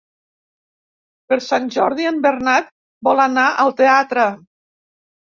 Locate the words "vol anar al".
3.09-3.75